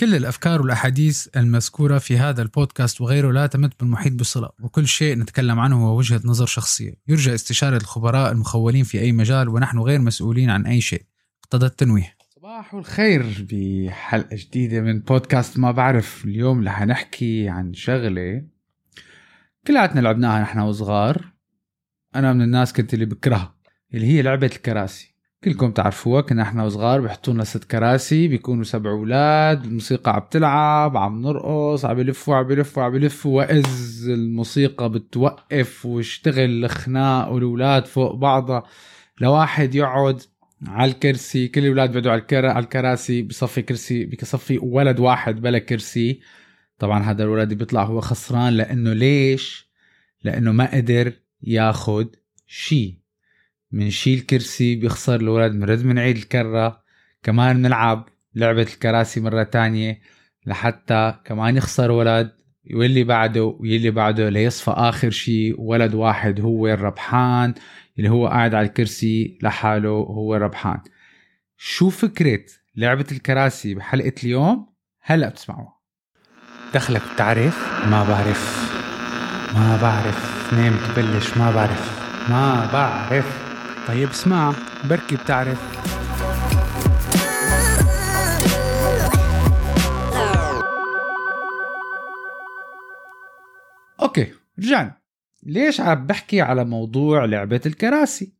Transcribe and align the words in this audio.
كل 0.00 0.14
الأفكار 0.14 0.62
والأحاديث 0.62 1.28
المذكورة 1.36 1.98
في 1.98 2.18
هذا 2.18 2.42
البودكاست 2.42 3.00
وغيره 3.00 3.32
لا 3.32 3.46
تمت 3.46 3.80
بالمحيط 3.80 4.12
بصلة 4.12 4.48
وكل 4.60 4.88
شيء 4.88 5.18
نتكلم 5.18 5.60
عنه 5.60 5.86
هو 5.86 5.98
وجهة 5.98 6.20
نظر 6.24 6.46
شخصية. 6.46 6.94
يرجى 7.08 7.34
استشارة 7.34 7.76
الخبراء 7.76 8.32
المخولين 8.32 8.84
في 8.84 9.00
أي 9.00 9.12
مجال 9.12 9.48
ونحن 9.48 9.78
غير 9.78 10.00
مسؤولين 10.00 10.50
عن 10.50 10.66
أي 10.66 10.80
شيء. 10.80 11.02
اقتضى 11.44 11.66
التنويه. 11.66 12.16
صباح 12.34 12.74
الخير 12.74 13.46
بحلقة 13.50 14.36
جديدة 14.36 14.80
من 14.80 15.00
بودكاست 15.00 15.58
ما 15.58 15.70
بعرف. 15.70 16.24
اليوم 16.24 16.68
رح 16.68 16.82
نحكي 16.82 17.48
عن 17.48 17.74
شغلة 17.74 18.44
كلياتنا 19.66 20.00
لعبناها 20.00 20.42
نحن 20.42 20.58
وصغار. 20.58 21.32
أنا 22.16 22.32
من 22.32 22.42
الناس 22.42 22.72
كنت 22.72 22.94
اللي 22.94 23.04
بكرهها 23.04 23.54
اللي 23.94 24.06
هي 24.06 24.22
لعبة 24.22 24.46
الكراسي. 24.46 25.15
كلكم 25.46 25.70
تعرفوها 25.70 26.20
كنا 26.20 26.42
إحنا 26.42 26.64
وصغار 26.64 27.00
بيحطوا 27.00 27.34
لنا 27.34 27.44
ست 27.44 27.64
كراسي 27.64 28.28
بيكونوا 28.28 28.64
سبع 28.64 28.90
أولاد 28.90 29.64
الموسيقى 29.64 30.14
عم 30.14 30.22
تلعب 30.30 30.96
عم 30.96 31.22
نرقص 31.22 31.84
عم 31.84 31.96
بلفوا 31.96 32.36
عم 32.36 32.46
بلفوا 32.46 32.82
عم 32.82 32.92
بلفوا 32.92 33.38
واذ 33.38 33.66
الموسيقى 34.08 34.88
بتوقف 34.90 35.86
واشتغل 35.86 36.64
الخناق 36.64 37.32
والأولاد 37.32 37.86
فوق 37.86 38.14
بعضها. 38.14 38.62
لواحد 39.20 39.74
يقعد 39.74 40.22
على 40.66 40.90
الكرسي 40.90 41.48
كل 41.48 41.60
الأولاد 41.60 41.90
بيقعدوا 41.90 42.12
على, 42.12 42.20
الكر... 42.20 42.46
على 42.46 42.64
الكراسي 42.64 43.22
بصفي 43.22 43.62
كرسي 43.62 44.06
بصفي 44.06 44.58
ولد 44.62 45.00
واحد 45.00 45.40
بلا 45.40 45.58
كرسي. 45.58 46.20
طبعا 46.78 47.02
هذا 47.02 47.24
الولد 47.24 47.54
بيطلع 47.54 47.84
هو 47.84 48.00
خسران 48.00 48.52
لأنه 48.52 48.92
ليش؟ 48.92 49.70
لأنه 50.24 50.52
ما 50.52 50.76
قدر 50.76 51.12
ياخد 51.42 52.16
شيء 52.46 53.05
منشيل 53.76 54.20
كرسي 54.20 54.76
بيخسر 54.76 55.14
الولد 55.14 55.52
بنرد 55.52 55.82
بنعيد 55.82 56.16
الكرة 56.16 56.82
كمان 57.22 57.56
بنلعب 57.56 58.08
لعبة 58.34 58.62
الكراسي 58.62 59.20
مرة 59.20 59.42
تانية 59.42 60.00
لحتى 60.46 61.14
كمان 61.24 61.56
يخسر 61.56 61.90
ولد 61.90 62.32
واللي 62.74 63.04
بعده 63.04 63.44
واللي 63.44 63.90
بعده 63.90 64.28
ليصفى 64.28 64.70
آخر 64.70 65.10
شيء 65.10 65.54
ولد 65.58 65.94
واحد 65.94 66.40
هو 66.40 66.66
الربحان 66.68 67.54
اللي 67.98 68.10
هو 68.10 68.26
قاعد 68.26 68.54
على 68.54 68.66
الكرسي 68.66 69.38
لحاله 69.42 69.88
هو 69.88 70.36
الربحان. 70.36 70.80
شو 71.56 71.90
فكرة 71.90 72.44
لعبة 72.76 73.06
الكراسي 73.12 73.74
بحلقة 73.74 74.12
اليوم؟ 74.24 74.66
هلأ 75.02 75.28
بتسمعوها. 75.28 75.76
دخلك 76.74 77.02
بتعرف؟ 77.14 77.86
ما 77.90 78.04
بعرف. 78.04 78.72
ما 79.54 79.78
بعرف. 79.82 80.52
نام 80.54 80.76
تبلش 80.76 81.36
ما 81.36 81.50
بعرف. 81.50 82.06
ما 82.30 82.70
بعرف. 82.72 83.45
طيب 83.86 84.08
اسمع 84.08 84.54
بركي 84.84 85.16
بتعرف. 85.16 85.76
أوكي 94.02 94.32
رجعنا. 94.58 94.96
ليش 95.42 95.80
عم 95.80 96.06
بحكي 96.06 96.40
على 96.40 96.64
موضوع 96.64 97.24
لعبة 97.24 97.60
الكراسي؟ 97.66 98.35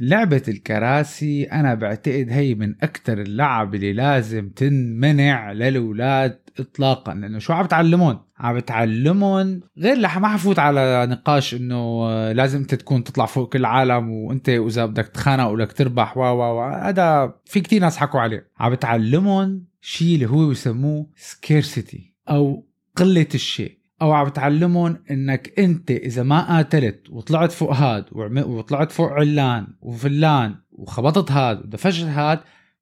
لعبة 0.00 0.42
الكراسي 0.48 1.44
أنا 1.44 1.74
بعتقد 1.74 2.26
هي 2.30 2.54
من 2.54 2.74
أكتر 2.82 3.20
اللعب 3.20 3.74
اللي 3.74 3.92
لازم 3.92 4.48
تنمنع 4.48 5.52
للأولاد 5.52 6.40
إطلاقا 6.60 7.14
لأنه 7.14 7.38
شو 7.38 7.52
عم 7.52 7.66
تعلمون؟ 7.66 8.18
عم 8.38 8.58
تعلمهم 8.58 9.60
غير 9.78 9.96
لح 9.96 10.18
ما 10.18 10.28
حفوت 10.28 10.58
على 10.58 11.06
نقاش 11.10 11.54
إنه 11.54 12.08
لازم 12.32 12.58
أنت 12.58 12.74
تكون 12.74 13.04
تطلع 13.04 13.26
فوق 13.26 13.52
كل 13.52 13.58
العالم 13.58 14.10
وأنت 14.10 14.48
واذا 14.48 14.86
بدك 14.86 15.08
تخانق 15.08 15.46
ولك 15.46 15.72
تربح 15.72 16.16
و 16.16 16.20
و 16.20 16.62
هذا 16.62 17.34
في 17.44 17.60
كتير 17.60 17.80
ناس 17.80 17.96
حكوا 17.96 18.20
عليه. 18.20 18.50
عم 18.58 18.74
تعلمهم 18.74 19.64
شيء 19.80 20.14
اللي 20.14 20.26
هو 20.26 20.48
بسموه 20.48 21.06
سكيرسيتي 21.16 22.14
أو 22.28 22.66
قلة 22.96 23.28
الشيء. 23.34 23.77
أو 24.02 24.12
عم 24.12 24.28
تعلمهم 24.28 24.98
إنك 25.10 25.58
أنت 25.58 25.90
إذا 25.90 26.22
ما 26.22 26.40
قاتلت 26.56 27.10
وطلعت 27.10 27.52
فوق 27.52 27.72
هاد 27.72 28.04
وطلعت 28.12 28.92
فوق 28.92 29.12
علان 29.12 29.66
وفلان 29.80 30.54
وخبطت 30.70 31.32
هاد 31.32 31.60
ودفشت 31.60 32.04
هاد 32.04 32.40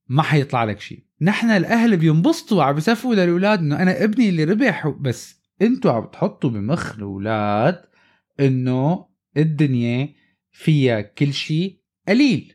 ما 0.09 0.23
حيطلع 0.23 0.65
لك 0.65 0.81
شيء. 0.81 1.05
نحن 1.21 1.51
الأهل 1.51 1.97
بينبسطوا 1.97 2.63
عم 2.63 2.75
بيسفوا 2.75 3.15
للأولاد 3.15 3.59
إنه 3.59 3.83
أنا 3.83 4.05
ابني 4.05 4.29
اللي 4.29 4.45
ربح 4.45 4.89
بس 4.89 5.41
أنتوا 5.63 5.93
عم 5.93 6.05
تحطوا 6.05 6.51
بمخ 6.51 6.95
الاولاد 6.95 7.83
إنه 8.41 9.07
الدنيا 9.37 10.15
فيها 10.53 11.01
كل 11.01 11.33
شيء 11.33 11.81
قليل. 12.09 12.55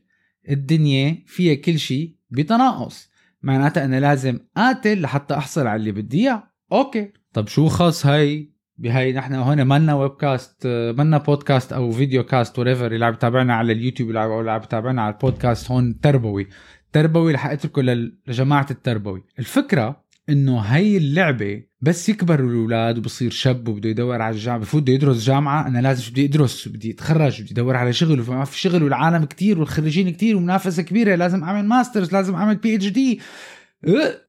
الدنيا 0.50 1.24
فيها 1.28 1.56
كل 1.56 1.80
شيء 1.80 2.16
بتناقص. 2.30 3.12
معناتها 3.44 3.85
أنا 3.85 4.00
لازم 4.00 4.40
قاتل 4.58 5.02
لحتى 5.02 5.34
أحصل 5.34 5.68
على 5.68 5.80
اللي 5.80 5.91
بدي 5.91 6.22
إياه. 6.22 6.44
okay. 6.72 7.13
طب 7.34 7.47
شو 7.47 7.68
خاص 7.68 8.06
هاي؟ 8.06 8.52
بهاي 8.78 9.14
نحن 9.14 9.34
هون 9.34 9.68
منا 9.68 9.96
webcast 9.96 10.68
منا 10.98 11.18
بودكاست 11.18 11.74
أو 11.74 11.92
video 11.91 12.24
cast 12.24 12.59
whatever 12.59 12.91
اللي 12.92 13.06
عم 13.06 13.14
يتابعنا 13.14 13.56
على 13.56 13.74
اليوتيوب 13.74 14.09
اللي 14.09 14.52
عم 14.52 14.62
يتابعنا 14.64 15.02
على 15.02 15.14
البودكاست 15.14 15.72
هون 15.72 16.00
تربوي. 16.00 16.48
تربوي 16.94 17.34
رح 17.34 17.46
أتركه 17.46 17.82
لجماعة 17.82 18.68
التربوي. 18.72 19.24
الفكرة 19.40 20.04
إنه 20.30 20.59
هي 20.59 20.98
اللعبة 20.98 21.64
بس 21.82 22.09
يكبروا 22.09 22.50
الأولاد 22.50 22.98
وبصير 22.98 23.32
شاب 23.32 23.68
وبده 23.68 23.90
يدور 23.90 24.22
على 24.22 24.36
الجامعة 24.36 24.59
بفوت 24.59 24.82
بده 24.82 24.94
يدرس 24.94 25.26
جامعة 25.26 25.68
أنا 25.68 25.80
لازم 25.80 26.12
بدي 26.12 26.26
أدرس 26.26 26.68
بدي 26.68 26.92
أتخرج 26.92 27.42
بدي 27.42 27.52
أدور 27.52 27.76
على 27.76 27.94
شغل 27.94 28.20
وما 28.30 28.46
في 28.46 28.59
شغل 28.59 28.84
والعالم 28.84 29.26
كتير 29.26 29.59
والخريجين 29.59 30.09
كتير 30.09 30.38
ومنافسه 30.38 30.84
كبيرة 30.84 31.16
لازم 31.16 31.44
أعمل 31.44 31.68
masters 31.68 32.13
لازم 32.14 32.36
أعمل 32.36 32.56
PhD 32.56 33.19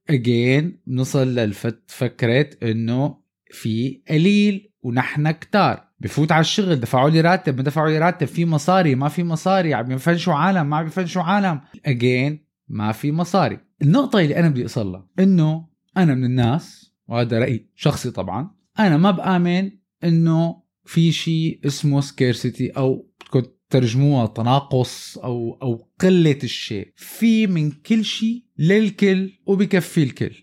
again 0.09 0.79
نوصل 0.87 1.27
للفكرة 1.27 2.49
إنه 2.63 3.22
في 3.53 4.01
قليل 4.09 4.71
ونحن 4.81 5.31
كتار. 5.31 5.83
بفوت 5.99 6.31
على 6.31 6.41
الشغل 6.41 6.75
دفعوا 6.75 7.09
لي 7.09 7.21
راتب 7.21 7.57
ما 7.57 7.63
دفعوا 7.63 7.89
لي 7.89 7.97
راتب 7.97 8.27
في 8.27 8.45
مصاري 8.45 8.95
ما 8.95 9.09
في 9.09 9.23
مصاري 9.23 9.73
عم 9.73 9.91
يفنشوا 9.91 10.33
عالم 10.33 10.69
ما 10.69 10.77
عم 10.77 10.87
يفنشوا 10.87 11.21
عالم. 11.21 11.61
again 11.85 12.45
ما 12.67 12.91
في 12.91 13.11
مصاري. 13.11 13.59
النقطة 13.81 14.19
اللي 14.19 14.39
أنا 14.39 14.49
بدي 14.49 14.63
اوصلها 14.63 15.07
إنه 15.19 15.67
أنا 15.97 16.15
من 16.15 16.25
الناس 16.25 16.93
وهذا 17.07 17.39
رأيي 17.39 17.69
شخصي 17.75 18.11
طبعا 18.11 18.51
أنا 18.79 18.97
ما 18.97 19.11
بآمن 19.11 19.71
إنه 20.03 20.63
في 20.85 21.11
شيء 21.11 21.59
اسمه 21.65 22.01
scarcity 22.01 22.69
أو 22.69 23.09
بدكم 23.21 23.51
ترجموها 23.69 24.25
تناقص 24.27 25.17
أو 25.17 25.57
أو 25.61 25.89
قلة 26.01 26.39
الشيء. 26.43 26.93
في 26.95 27.47
من 27.47 27.71
كل 27.71 28.05
شيء 28.05 28.43
للكل 28.57 29.31
وبكفي 29.45 30.03
الكل. 30.03 30.42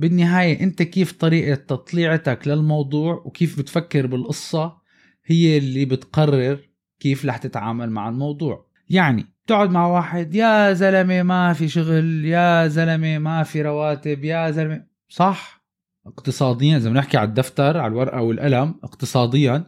بالنهاية 0.00 0.60
أنت 0.60 0.82
كيف 0.82 1.12
طريقة 1.12 1.54
تطليعتك 1.54 2.48
للموضوع 2.48 3.22
وكيف 3.24 3.58
بتفكر 3.58 4.06
بالقصة 4.06 4.76
هي 5.24 5.58
اللي 5.58 5.84
بتقرر 5.84 6.58
كيف 7.00 7.26
رح 7.26 7.36
تتعامل 7.36 7.90
مع 7.90 8.08
الموضوع. 8.08 8.66
يعني 8.90 9.26
تقعد 9.46 9.70
مع 9.70 9.86
واحد 9.86 10.34
يا 10.34 10.72
زلمة 10.72 11.22
ما 11.22 11.52
في 11.52 11.68
شغل 11.68 12.24
يا 12.24 12.68
زلمة 12.68 13.18
ما 13.18 13.42
في 13.42 13.62
رواتب 13.62 14.24
يا 14.24 14.50
زلمة 14.50 14.84
صح 15.08 15.64
اقتصاديا 16.06 16.76
إذا 16.76 16.90
بنحكي 16.90 17.16
على 17.16 17.28
الدفتر 17.28 17.78
على 17.78 17.86
الورقة 17.86 18.20
والقلم 18.22 18.74
اقتصاديا 18.84 19.64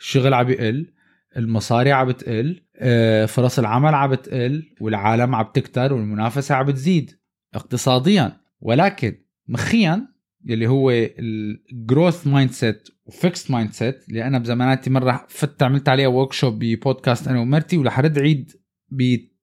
الشغل 0.00 0.34
عم 0.34 0.44
بيقل 0.46 0.92
المصاري 1.36 1.92
عم 1.92 2.08
بتقل 2.08 2.62
آه، 2.76 3.26
فرص 3.26 3.58
العمل 3.58 3.94
عم 3.94 4.10
بتقل 4.10 4.74
والعالم 4.80 5.34
عم 5.34 5.46
تكتر 5.54 5.92
والمنافسة 5.92 6.54
عم 6.54 6.66
بتزيد 6.66 7.10
اقتصاديا. 7.54 8.44
ولكن 8.60 9.23
مخيا 9.48 10.08
يلي 10.44 10.66
هو 10.66 10.90
ال 10.90 12.26
growth 12.26 12.50
mindset 12.50 12.88
و 13.06 13.50
fixed 13.50 13.72
mindset 13.72 14.08
اللي 14.08 14.26
أنا 14.26 14.38
بزماناتي 14.38 14.90
مرة 14.90 15.26
فت 15.28 15.62
عملت 15.62 15.88
عليها 15.88 16.08
workshop 16.08 16.58
ببودكاست 16.58 17.28
أنا 17.28 17.40
ومرتي 17.40 17.78
ورح 17.78 17.98
ارد 17.98 18.18
عيد 18.18 18.52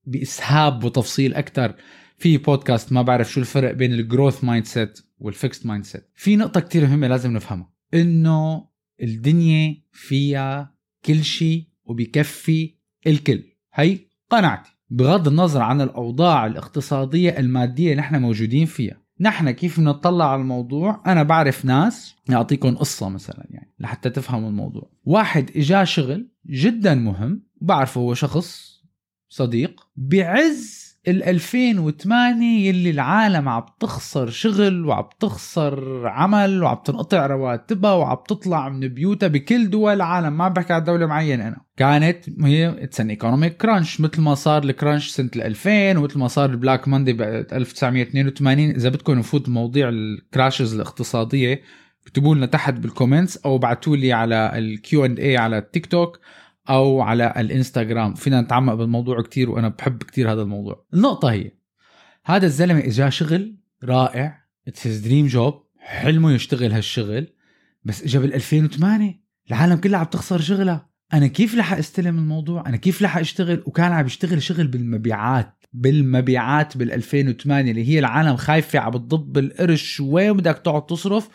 بإسهاب 0.06 0.84
وتفصيل 0.84 1.34
أكثر 1.34 1.76
في 2.18 2.38
بودكاست. 2.38 2.92
ما 2.92 3.02
بعرف 3.02 3.32
شو 3.32 3.40
الفرق 3.40 3.72
بين 3.72 3.94
ال 3.94 4.44
growth 4.44 4.66
mindset 4.66 5.00
وال 5.20 5.66
fixed 5.66 5.86
mindset 5.86 6.10
في 6.16 6.36
نقطة 6.36 6.60
كتير 6.60 6.82
مهمة 6.82 7.08
لازم 7.08 7.34
نفهمها. 7.34 7.74
إنه 7.94 8.68
الدنيا 9.02 9.82
فيها 9.92 10.76
كل 11.06 11.24
شيء 11.24 11.68
وبكفي 11.86 12.76
الكل. 13.08 13.44
هي 13.74 14.00
قناعتي. 14.30 14.72
بغض 14.90 15.28
النظر 15.28 15.62
عن 15.62 15.82
الأوضاع 15.82 16.46
الاقتصادية 16.46 17.30
المادية 17.40 17.92
اللي 17.92 18.02
نحن 18.02 18.22
موجودين 18.22 18.66
فيها. 18.66 19.01
نحن 19.22 19.52
كيف 19.52 19.80
بنطلع 19.80 20.32
على 20.32 20.42
الموضوع؟ 20.42 21.04
أنا 21.08 21.24
بعرف 21.24 21.66
ناس 21.66 22.16
اعطيكم 22.32 22.76
قصة 22.76 23.10
مثلا 23.10 23.46
يعني 23.50 23.74
لحتى 23.80 24.10
تفهموا 24.10 24.50
الموضوع. 24.50 24.90
واحد 25.06 25.52
اجاه 25.56 25.84
شغل 25.84 26.28
جدا 26.46 26.96
مهم 26.96 27.44
وبعرفه 27.62 28.02
هو 28.02 28.14
شخص 28.14 28.82
صديق 29.30 29.88
بعز 29.96 30.91
ال 31.08 31.24
2008 31.24 32.68
يلي 32.68 32.90
العالم 32.90 33.50
عم 33.50 33.66
تخسر 33.80 34.30
شغل 34.30 34.86
وعم 34.86 35.04
تخسر 35.20 36.08
عمل 36.08 36.64
وعم 36.64 36.78
تنقطع 36.86 37.26
رواتبها 37.26 37.94
وعم 37.94 38.18
تطلع 38.28 38.70
من 38.70 38.88
بيوتها 38.88 39.28
بكل 39.28 39.70
دول 39.70 39.94
العالم. 39.94 40.38
ما 40.38 40.44
عم 40.44 40.54
بحكي 40.54 40.74
على 40.74 40.84
دولة 40.84 41.06
معينة 41.06 41.48
أنا. 41.48 41.62
كانت 41.78 42.30
هي 42.44 42.84
it's 42.84 43.02
an 43.02 43.10
economic 43.10 43.58
crunch 43.58 44.02
مثل 44.02 44.22
ما 44.22 44.36
صار 44.36 44.64
ال 44.64 44.70
crunch 44.70 45.10
سنة 45.10 45.30
2000 45.36 45.98
ومثل 45.98 46.20
ما 46.20 46.28
صار 46.28 46.50
ال 46.50 46.56
Black 46.56 46.88
Monday 46.88 47.14
ب 47.14 47.22
1982 47.22 48.70
إذا 48.70 48.90
بدكم 48.90 49.14
نفوت 49.14 49.50
مواضيع 49.50 49.90
ال 49.90 50.00
crashes 50.00 50.74
الاقتصادية 50.74 51.62
اكتبوا 52.04 52.36
لنا 52.36 52.46
تحت 52.46 52.74
بال 52.74 52.86
comments 52.86 53.38
أو 53.38 53.56
ابعتوا 53.56 53.96
لي 53.96 54.14
على 54.14 54.52
ال 54.58 54.82
Q 54.82 55.06
and 55.06 55.20
A 55.20 55.38
على 55.38 55.58
التيك 55.58 55.86
توك 55.86 56.20
أو 56.72 57.02
على 57.02 57.34
الإنستغرام. 57.38 58.14
فينا 58.14 58.42
نتعمق 58.42 58.74
بالموضوع 58.74 59.22
كتير 59.22 59.50
وأنا 59.50 59.68
بحب 59.68 60.04
كتير 60.04 60.32
هذا 60.32 60.42
الموضوع. 60.42 60.86
النقطة 60.94 61.32
هي 61.32 61.52
هذا 62.26 62.46
الزلمة 62.46 62.80
اجاه 62.80 63.10
شغل 63.10 63.56
رائع. 63.84 64.42
it's 64.68 64.88
his 64.88 65.00
dream 65.00 65.28
job 65.28 65.64
حلمه 65.78 66.32
يشتغل 66.32 66.72
هالشغل. 66.72 67.28
بس 67.84 68.04
اجى 68.04 68.20
بال 68.20 68.34
2008 68.34 69.22
العالم 69.50 69.76
كلها 69.76 70.00
عم 70.00 70.06
تخسر 70.06 70.42
شغلها. 70.42 70.90
أنا 71.14 71.28
كيف 71.28 71.56
لحق 71.56 71.78
أستلم 71.78 72.18
الموضوع؟ 72.18 72.64
أنا 72.68 72.78
كيف 72.78 73.02
لحق 73.02 73.20
أشتغل؟ 73.20 73.64
وكان 73.66 73.92
عم 73.92 74.06
يشتغل 74.06 74.44
شغل 74.44 74.68
بالمبيعات. 74.68 75.66
بالمبيعات 75.74 76.78
بال 76.78 76.92
2008 76.92 77.72
اللي 77.72 77.90
هي 77.90 78.00
العالم 78.00 78.36
خايفة 78.36 78.80
عم 78.80 78.92
بتضب 78.92 79.38
القرش 79.38 80.00
وين 80.00 80.34
بدك 80.34 80.58
تقعد 80.58 80.86
تصرف؟ 80.86 81.30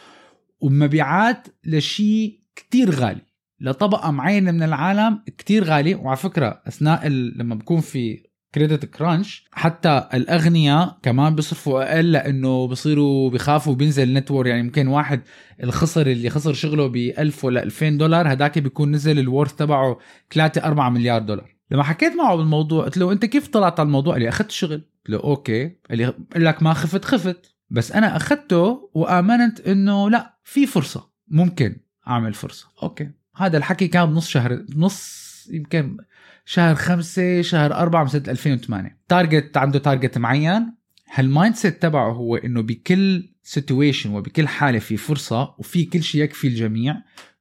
ومبيعات 0.61 1.49
لشيء 1.65 2.41
كتير 2.57 2.91
غالي. 2.91 3.26
لطبقة 3.61 4.11
معينة 4.11 4.51
من 4.51 4.63
العالم 4.63 5.23
كتير 5.39 5.65
غالي 5.65 5.95
وعلى 5.95 6.17
فكرة 6.17 6.63
أثناء 6.69 7.09
لما 7.09 7.55
بكون 7.55 7.81
في 7.81 8.27
credit 8.55 8.85
crunch 8.85 9.45
حتى 9.53 10.09
الأغنياء 10.15 10.99
كمان 11.03 11.35
بيصرفوا 11.35 11.95
أقل 11.95 12.13
لأنه 12.13 12.67
بصيروا 12.67 13.31
بخافوا 13.31 13.75
بينزل 13.75 14.13
net 14.13 14.25
worth 14.26 14.47
يعني 14.47 14.63
ممكن 14.63 14.87
واحد 14.87 15.21
الخسر 15.63 16.07
اللي 16.07 16.31
خسر 16.31 16.53
شغله 16.53 16.87
ب 16.87 16.97
1000 16.97 17.45
ولا 17.45 17.63
2000 17.63 17.89
دولار 17.89 18.33
هداك 18.33 18.59
بيكون 18.59 18.93
نزل 18.93 19.19
ال 19.19 19.25
worth 19.25 19.55
تبعه 19.55 19.99
3 20.31 20.65
4 20.65 20.91
مليار 20.91 21.23
دولار. 21.23 21.57
لما 21.71 21.83
حكيت 21.83 22.13
معه 22.17 22.37
بالموضوع 22.37 22.85
قلت 22.85 22.97
له 22.97 23.13
أنت 23.13 23.25
كيف 23.25 23.49
طلعت 23.49 23.81
على 23.81 23.87
الموضوع؟ 23.87 24.13
قال 24.13 24.23
لي 24.23 24.29
أخذت 24.29 24.51
شغل. 24.51 24.71
قلت 24.75 25.09
له 25.09 25.19
okay. 25.19 25.65
قال 25.91 25.99
لي 25.99 26.15
لك 26.37 26.63
ما 26.63 26.75
خفت 26.75 27.05
خفت. 27.05 27.55
بس 27.71 27.93
أنا 27.93 28.17
أخذته 28.17 28.91
وآمنت 28.95 29.61
إنه 29.61 30.11
لا 30.11 30.37
في 30.45 30.67
فرصة. 30.67 31.11
ممكن 31.29 31.77
أعمل 32.09 32.35
فرصة. 32.35 32.69
okay. 32.83 33.11
هذا 33.37 33.59
الحكي 33.59 33.89
كان 33.89 34.07
بنص 34.07 34.29
شهر 34.29 34.55
بنص 34.55 35.27
يمكن 35.53 35.97
شهر 36.45 36.75
خمسة 36.75 37.43
شهر 37.43 37.75
أربعة 37.75 38.03
من 38.03 38.09
سنة 38.09 38.23
2008 38.29 38.99
target 39.09 39.57
عنده 39.57 39.79
target 39.79 40.19
معين. 40.19 40.73
هال 41.15 41.55
mindset 41.55 41.83
تبعه 41.83 42.13
هو 42.13 42.37
إنه 42.37 42.63
بكل 42.63 43.29
situation 43.43 44.15
وبكل 44.15 44.49
حالة 44.49 44.79
في 44.79 44.97
فرصة 44.97 45.55
وفي 45.59 45.85
كل 45.85 46.03
شيء 46.03 46.23
يكفي 46.23 46.47
الجميع. 46.47 46.97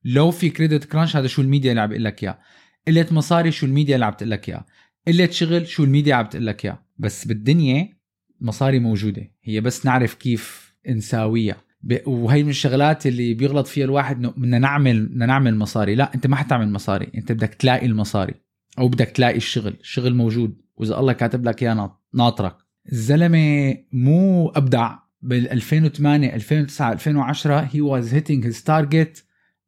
لو 0.05 0.31
في 0.31 0.49
credit 0.49 0.83
crunch 0.83 1.15
هذا 1.15 1.27
شو 1.27 1.41
الميديا 1.41 1.71
اللي 1.71 1.81
عم 1.81 1.89
بقول 1.89 2.03
لك 2.03 2.23
اياه 2.23 2.39
قله 2.87 3.07
مصاري 3.11 3.51
شو 3.51 3.65
الميديا 3.65 3.95
اللي 3.95 4.05
عم 4.05 4.13
تقول 4.13 4.31
لك 4.31 4.49
اياه 4.49 4.65
قله 5.07 5.29
شغل 5.31 5.67
شو 5.67 5.83
الميديا 5.83 6.15
عم 6.15 6.25
تقول 6.25 6.45
لك 6.45 6.65
اياه 6.65 6.85
بس 6.97 7.25
بالدنيا 7.25 7.97
مصاري 8.41 8.79
موجودة. 8.79 9.31
هي 9.43 9.61
بس 9.61 9.85
نعرف 9.85 10.13
كيف 10.13 10.75
نساويها. 10.89 11.64
وهي 12.05 12.43
من 12.43 12.49
الشغلات 12.49 13.07
اللي 13.07 13.33
بيغلط 13.33 13.67
فيها 13.67 13.85
الواحد 13.85 14.17
إنه 14.17 14.29
بدنا 14.29 14.59
نعمل 14.59 15.05
بدنا 15.05 15.25
نعمل 15.25 15.55
مصاري. 15.55 15.95
لا 15.95 16.15
أنت 16.15 16.27
ما 16.27 16.35
حتعمل 16.35 16.71
مصاري. 16.71 17.11
أنت 17.15 17.31
بدك 17.31 17.53
تلاقي 17.53 17.85
المصاري 17.85 18.33
أو 18.79 18.87
بدك 18.87 19.07
تلاقي 19.07 19.37
الشغل. 19.37 19.77
الشغل 19.79 20.15
موجود. 20.15 20.61
وإذا 20.75 20.99
الله 20.99 21.13
كاتب 21.13 21.45
لك 21.45 21.63
إياه 21.63 21.99
ناطرك. 22.13 22.55
الزلمة 22.91 23.77
مو 23.91 24.49
أبدع. 24.49 24.95
بال 25.21 25.51
2008 25.51 26.35
2009 26.35 26.91
2010 26.91 27.65
he 27.65 27.81
was 27.81 28.11
hitting 28.11 28.43
his 28.43 28.61
target 28.63 29.21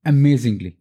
amazingly. 0.07 0.73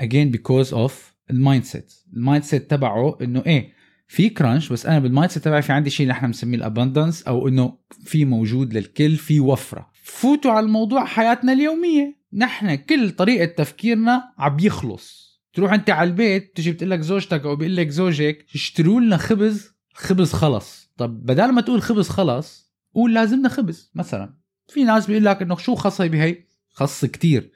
Again 0.00 0.30
because 0.30 0.72
of 0.72 0.92
ال 1.30 1.64
mindset 1.64 1.92
ال 2.12 2.44
mindset 2.44 2.70
تبعه 2.70 3.18
إنه 3.22 3.42
إيه 3.46 3.72
في 4.06 4.28
crunch 4.28 4.72
بس 4.72 4.86
أنا 4.86 4.98
بال 4.98 5.30
mindset 5.30 5.44
تبعي 5.44 5.62
في 5.62 5.72
عندي 5.72 5.90
شيء 5.90 6.06
نحن 6.06 6.26
بنسميه 6.26 6.58
ال 6.58 6.64
abundance 6.64 7.22
أو 7.22 7.48
إنه 7.48 7.78
في 8.04 8.24
موجود 8.24 8.74
للكل 8.74 9.16
في 9.16 9.40
وفرة. 9.40 9.93
فوتوا 10.04 10.50
على 10.50 10.66
الموضوع 10.66 11.04
حياتنا 11.04 11.52
اليومية. 11.52 12.16
نحن 12.32 12.74
كل 12.74 13.10
طريقة 13.10 13.44
تفكيرنا 13.44 14.32
عم 14.38 14.56
يخلص. 14.60 15.24
تروح 15.52 15.72
أنت 15.72 15.90
على 15.90 16.10
البيت 16.10 16.56
تجي 16.56 16.72
بتقول 16.72 16.90
لك 16.90 17.00
زوجتك 17.00 17.44
أو 17.44 17.56
بيقول 17.56 17.76
لك 17.76 17.88
زوجك 17.88 18.46
اشتروا 18.54 19.00
لنا 19.00 19.16
خبز 19.16 19.74
خبز 19.94 20.32
خلص. 20.32 20.90
طب 20.96 21.24
بدل 21.26 21.52
ما 21.52 21.60
تقول 21.60 21.82
خبز 21.82 22.08
خلص 22.08 22.72
قول 22.94 23.14
لازمنا 23.14 23.48
خبز. 23.48 23.90
مثلا 23.94 24.34
في 24.68 24.84
ناس 24.84 25.06
بيقول 25.06 25.24
لك 25.24 25.42
إنه 25.42 25.56
شو 25.56 25.74
خصني 25.74 26.08
بهي؟ 26.08 26.44
خص 26.70 27.04
كتير. 27.04 27.50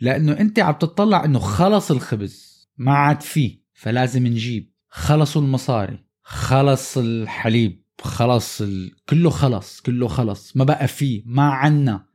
لأنه 0.00 0.32
أنت 0.32 0.58
عم 0.58 0.74
تطلع 0.74 1.24
إنه 1.24 1.38
خلص 1.38 1.90
الخبز 1.90 2.68
ما 2.76 2.92
عاد 2.92 3.20
فيه 3.20 3.58
فلازم 3.72 4.26
نجيب. 4.26 4.72
خلصوا 4.88 5.42
المصاري 5.42 6.04
خلص 6.22 6.98
الحليب. 6.98 7.85
خلص 8.00 8.60
ال... 8.60 8.96
كله 9.08 9.30
خلص 9.30 9.80
كله 9.80 10.08
خلص 10.08 10.56
ما 10.56 10.64
بقى 10.64 10.88
فيه 10.88 11.22
ما 11.26 11.42
عنا. 11.50 12.06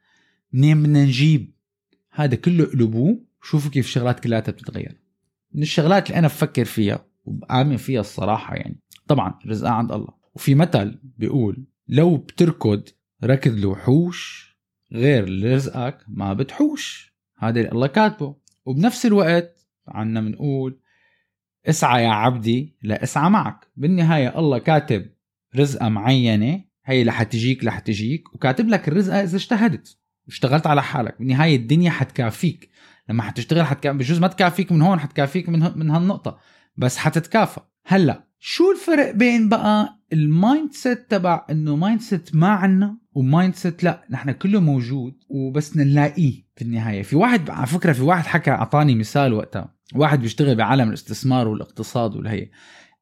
منين 0.53 0.83
بدنا 0.83 1.05
نجيب؟ 1.05 1.53
هذا 2.11 2.35
كله 2.35 2.65
قلبوه. 2.65 3.19
شوفوا 3.43 3.71
كيف 3.71 3.85
الشغلات 3.85 4.19
كلها 4.19 4.39
بتتغير. 4.39 5.01
من 5.53 5.61
الشغلات 5.61 6.07
اللي 6.07 6.19
أنا 6.19 6.27
بفكر 6.27 6.65
فيها 6.65 7.05
وبآمن 7.25 7.77
فيها 7.77 7.99
الصراحة 7.99 8.55
يعني. 8.55 8.79
طبعا 9.07 9.39
رزقها 9.47 9.71
عند 9.71 9.91
الله. 9.91 10.13
وفي 10.35 10.55
مثل 10.55 10.99
بيقول 11.17 11.65
لو 11.87 12.17
بتركض 12.17 12.83
ركض 13.23 13.57
الوحوش 13.57 14.51
غير 14.93 15.53
رزقك 15.53 15.97
ما 16.07 16.33
بتحوش. 16.33 17.13
هذا 17.37 17.59
اللي 17.59 17.71
الله 17.71 17.87
كاتبه. 17.87 18.35
وبنفس 18.65 19.05
الوقت 19.05 19.67
عنا 19.87 20.21
بنقول 20.21 20.79
اسعى 21.65 22.03
يا 22.03 22.09
عبدي 22.09 22.75
لاسعى 22.83 23.29
معك. 23.29 23.67
بالنهاية 23.77 24.39
الله 24.39 24.57
كاتب 24.57 25.09
رزقة 25.55 25.89
معينة 25.89 26.63
هي 26.85 27.03
رح 27.03 27.23
تجيك 27.23 27.65
رح 27.65 27.79
تجيك 27.79 28.35
وكاتب 28.35 28.67
لك 28.69 28.87
الرزقة 28.87 29.23
إذا 29.23 29.37
اجتهدت. 29.37 29.97
واشتغلت 30.27 30.67
على 30.67 30.83
حالك. 30.83 31.15
بالنهاية 31.19 31.55
الدنيا 31.55 31.91
حتكافيك. 31.91 32.69
لما 33.09 33.23
حتشتغل 33.23 33.65
حتكافيك 33.65 33.99
بجوز 33.99 34.19
ما 34.19 34.27
تكافيك 34.27 34.71
من 34.71 34.81
هون 34.81 34.99
حتكافيك 34.99 35.49
من 35.49 35.59
من 35.75 35.89
هالنقطة. 35.91 36.37
بس 36.77 36.97
حتتكافى. 36.97 37.61
هلأ 37.85 38.27
شو 38.39 38.71
الفرق 38.71 39.11
بين 39.11 39.49
بقى 39.49 39.99
ال 40.13 40.71
mindset 40.71 41.11
تبع 41.11 41.45
إنه 41.49 41.75
mindset 41.75 42.35
ما 42.35 42.47
عنا 42.47 42.97
و 43.13 43.55
mindset 43.55 43.83
لا 43.83 44.05
نحن 44.09 44.31
كله 44.31 44.59
موجود 44.59 45.13
وبس 45.29 45.77
نلاقيه 45.77 46.43
في 46.55 46.61
النهاية. 46.61 47.01
في 47.01 47.15
واحد 47.15 47.49
على 47.49 47.67
فكرة 47.67 47.93
في 47.93 48.01
واحد 48.01 48.25
حكى 48.25 48.51
أعطاني 48.51 48.95
مثال 48.95 49.33
وقتها. 49.33 49.75
واحد 49.95 50.21
بيشتغل 50.21 50.55
بعالم 50.55 50.89
الاستثمار 50.89 51.47
والاقتصاد 51.47 52.15
والهي. 52.15 52.49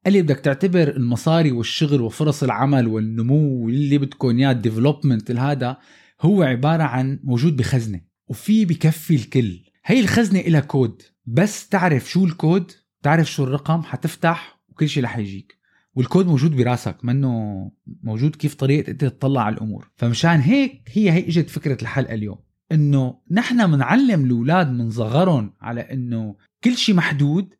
قال 0.04 0.12
لي 0.12 0.22
بدك 0.22 0.36
تعتبر 0.36 0.88
المصاري 0.96 1.52
والشغل 1.52 2.00
وفرص 2.00 2.42
العمل 2.42 2.86
والنمو 2.86 3.64
واللي 3.64 3.98
بدكم 3.98 4.38
اياه 4.38 4.50
ال 4.50 4.57
development 4.57 5.30
هذا 5.30 5.76
هو 6.20 6.42
عبارة 6.42 6.82
عن 6.82 7.20
موجود 7.24 7.56
بخزنة 7.56 8.00
وفي 8.28 8.64
بكفي 8.64 9.14
الكل. 9.14 9.60
هي 9.84 10.00
الخزنة 10.00 10.40
لها 10.40 10.60
كود. 10.60 11.02
بس 11.26 11.68
تعرف 11.68 12.10
شو 12.10 12.24
الكود؟ 12.24 12.72
تعرف 13.02 13.30
شو 13.30 13.44
الرقم؟ 13.44 13.82
حتفتح 13.82 14.60
وكل 14.68 14.88
شيء 14.88 15.04
رح 15.04 15.18
يجيك. 15.18 15.58
والكود 15.94 16.26
موجود 16.26 16.56
براسك 16.56 17.04
منه 17.04 17.72
موجود 18.02 18.36
كيف 18.36 18.54
طريقة 18.54 18.90
إنت 18.90 19.04
تطلع 19.04 19.42
على 19.42 19.54
الأمور. 19.54 19.90
فمشان 19.96 20.40
هيك 20.40 20.82
هي 20.88 21.10
هي 21.10 21.28
إجت 21.28 21.50
فكرة 21.50 21.82
الحلقة 21.82 22.14
اليوم. 22.14 22.38
إنه 22.72 23.20
نحن 23.30 23.70
بنعلم 23.70 24.24
الأولاد 24.24 24.70
من 24.70 24.90
صغرهم 24.90 25.52
على 25.60 25.80
إنه 25.80 26.36
كل 26.64 26.76
شيء 26.76 26.94
محدود 26.94 27.54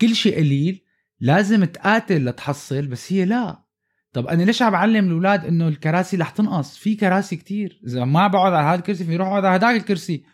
كل 0.00 0.14
شيء 0.14 0.36
قليل 0.36 0.83
لازم 1.20 1.64
تقاتل 1.64 2.24
لتحصل 2.24 2.86
بس 2.86 3.12
هي 3.12 3.24
لا. 3.24 3.64
طب 4.12 4.26
أنا 4.26 4.42
ليش 4.42 4.62
عم 4.62 4.72
بعلم 4.72 5.06
الأولاد 5.06 5.44
إنه 5.44 5.68
الكراسي 5.68 6.16
رح 6.16 6.30
تنقص؟ 6.30 6.76
في 6.76 6.94
كراسي 6.94 7.36
كتير. 7.36 7.80
إذا 7.86 8.04
ما 8.04 8.26
بقعد 8.26 8.52
على 8.52 8.66
هذا 8.66 8.74
الكرسي 8.74 9.04
في 9.04 9.12
يروح 9.12 9.28
أقعد 9.28 9.44
على 9.44 9.56
هذاك 9.56 9.80
الكرسي. 9.80 10.24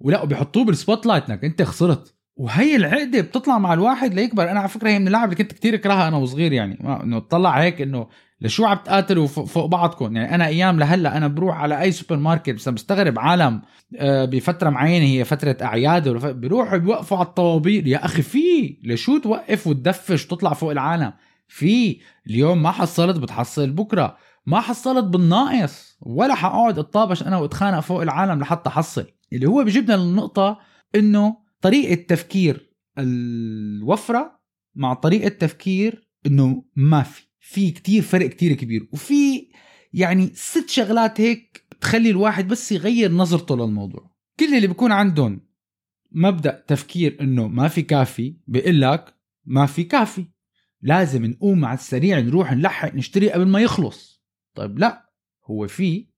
ولا 0.00 0.22
وبيحطوه 0.22 0.64
بال 0.64 1.06
spotlight 1.06 1.30
انك 1.30 1.44
أنت 1.44 1.62
خسرت. 1.62 2.14
وهي 2.36 2.76
العقدة 2.76 3.20
بتطلع 3.20 3.58
مع 3.58 3.72
الواحد 3.72 4.14
ليكبر. 4.14 4.50
أنا 4.50 4.60
على 4.60 4.68
فكرة 4.68 4.88
هي 4.88 4.98
من 4.98 5.06
اللعب 5.06 5.24
اللي 5.24 5.36
كنت 5.36 5.52
كتير 5.52 5.74
أكرهها 5.74 6.08
أنا 6.08 6.16
وصغير 6.16 6.52
يعني. 6.52 7.02
إنه 7.02 7.18
تطلع 7.18 7.60
هيك 7.60 7.80
إنه 7.80 8.08
لشو 8.40 8.64
عم 8.64 8.76
تقاتلوا 8.76 9.26
فوق 9.26 9.66
بعضكم؟ 9.66 10.16
يعني 10.16 10.34
أنا 10.34 10.46
أيام 10.46 10.78
لهلأ 10.78 11.16
أنا 11.16 11.28
بروح 11.28 11.56
على 11.56 11.80
أي 11.80 11.92
سوبر 11.92 12.16
ماركت 12.16 12.50
بس 12.50 12.68
بستغرب 12.68 13.18
عالم 13.18 13.62
آه، 13.96 14.24
بفترة 14.24 14.70
معينة 14.70 15.04
هي 15.04 15.24
فترة 15.24 15.56
أعياد 15.62 16.08
بيروحوا 16.26 16.78
بيوقفوا 16.78 17.18
على 17.18 17.26
الطوابير. 17.26 17.86
يا 17.86 18.04
أخي 18.04 18.22
في! 18.22 18.78
لشو 18.84 19.18
توقف 19.18 19.66
وتدفش 19.66 20.24
وتطلع 20.24 20.52
فوق 20.52 20.70
العالم؟ 20.70 21.12
في! 21.48 22.00
اليوم 22.26 22.62
ما 22.62 22.70
حصلت 22.70 23.18
بتحصل 23.18 23.70
بكرة 23.70 24.16
ما 24.46 24.60
حصلت 24.60 25.04
بالناقص. 25.04 25.98
ولا 26.02 26.34
حقعد 26.34 26.78
أتطابش 26.78 27.22
أنا 27.22 27.36
وأتخانق 27.36 27.80
فوق 27.80 28.02
العالم 28.02 28.40
لحتى 28.40 28.68
أحصل. 28.68 29.06
اللي 29.32 29.46
هو 29.46 29.64
بيجيبنا 29.64 29.96
للنقطة 29.96 30.58
إنه 30.94 31.36
طريقة 31.60 32.02
تفكير 32.08 32.70
الوفرة 32.98 34.40
مع 34.74 34.94
طريقة 34.94 35.28
تفكير 35.28 36.08
إنه 36.26 36.64
ما 36.76 37.02
في. 37.02 37.29
في 37.40 37.70
كتير 37.70 38.02
فرق 38.02 38.26
كتير 38.26 38.52
كبير. 38.52 38.88
وفي 38.92 39.48
يعني 39.92 40.30
ست 40.34 40.68
شغلات 40.68 41.20
هيك 41.20 41.64
تخلي 41.80 42.10
الواحد 42.10 42.48
بس 42.48 42.72
يغير 42.72 43.12
نظرته 43.12 43.56
للموضوع. 43.56 44.10
كل 44.40 44.54
اللي 44.56 44.66
بيكون 44.66 44.92
عندهم 44.92 45.40
مبدأ 46.12 46.64
تفكير 46.66 47.16
إنه 47.20 47.48
ما 47.48 47.68
في 47.68 47.82
كافي 47.82 48.36
بيقول 48.46 48.80
لك 48.80 49.14
ما 49.44 49.66
في 49.66 49.84
كافي. 49.84 50.24
لازم 50.82 51.26
نقوم 51.26 51.64
على 51.64 51.78
السريع 51.78 52.18
نروح 52.18 52.52
نلحق 52.52 52.94
نشتري 52.94 53.30
قبل 53.30 53.46
ما 53.46 53.60
يخلص. 53.60 54.24
طيب 54.54 54.78
لا 54.78 55.10
هو 55.44 55.66
في 55.66 56.08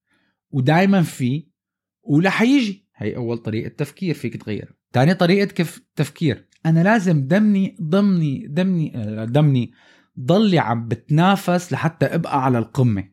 ودائما 0.50 1.02
في 1.02 1.48
ولح 2.02 2.42
يجي. 2.42 2.88
هي 2.96 3.16
أول 3.16 3.38
طريقة 3.38 3.68
تفكير 3.68 4.14
فيك 4.14 4.36
تغيرها 4.36 4.74
ثاني 4.92 5.14
طريقة 5.14 5.46
كيف 5.46 5.80
تفكير. 5.96 6.48
أنا 6.66 6.82
لازم 6.82 7.26
دمني 7.26 7.76
ضمني 7.82 8.46
دمني 8.48 8.96
آه، 8.96 9.24
دمني 9.24 9.72
ضلي 10.20 10.58
عم 10.58 10.88
بتنافس 10.88 11.72
لحتى 11.72 12.06
أبقى 12.06 12.44
على 12.44 12.58
القمة. 12.58 13.04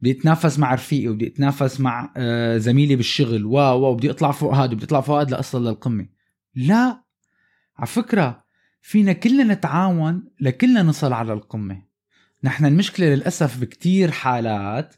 بدي 0.00 0.10
أتنافس 0.10 0.58
مع 0.58 0.74
رفيقي 0.74 1.08
وبدي 1.08 1.26
أتنافس 1.26 1.80
مع 1.80 2.12
آه، 2.16 2.56
زميلي 2.58 2.96
بالشغل. 2.96 3.44
و 3.44 3.58
و 3.58 3.94
بدي 3.94 4.10
أطلع 4.10 4.30
فوق 4.30 4.54
هذا 4.54 4.74
بدي 4.74 4.84
أطلع 4.84 5.00
فوق 5.00 5.20
هذا 5.20 5.30
لأصل 5.30 5.68
للقمة. 5.68 6.06
لا 6.54 7.02
على 7.76 7.86
فكرة 7.86 8.44
فينا 8.82 9.12
كلنا 9.12 9.54
نتعاون 9.54 10.24
لكلنا 10.40 10.82
نصل 10.82 11.12
على 11.12 11.32
القمة. 11.32 11.82
نحن 12.44 12.66
المشكلة 12.66 13.06
للأسف 13.06 13.60
بكتير 13.60 14.10
حالات 14.10 14.94